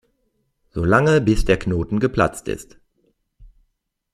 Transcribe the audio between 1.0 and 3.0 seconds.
bis der Knoten geplatzt ist.